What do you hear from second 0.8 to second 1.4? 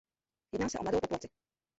mladou populaci.